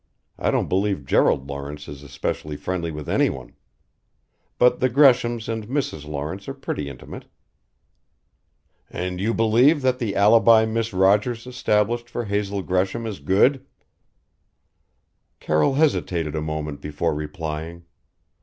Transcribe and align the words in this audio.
I 0.39 0.49
don't 0.49 0.67
believe 0.67 1.05
Gerald 1.05 1.47
Lawrence 1.47 1.87
is 1.87 2.01
especially 2.01 2.55
friendly 2.57 2.89
with 2.89 3.07
anyone. 3.07 3.53
But 4.57 4.79
the 4.79 4.89
Greshams 4.89 5.47
and 5.47 5.67
Mrs. 5.67 6.05
Lawrence 6.07 6.49
are 6.49 6.55
pretty 6.55 6.89
intimate." 6.89 7.25
"And 8.89 9.21
you 9.21 9.35
believe 9.35 9.83
that 9.83 9.99
the 9.99 10.15
alibi 10.15 10.65
Miss 10.65 10.91
Rogers 10.91 11.45
established 11.45 12.09
for 12.09 12.25
Hazel 12.25 12.63
Gresham 12.63 13.05
is 13.05 13.19
good?" 13.19 13.63
Carroll 15.39 15.75
hesitated 15.75 16.33
a 16.35 16.41
moment 16.41 16.81
before 16.81 17.13
replying. 17.13 17.85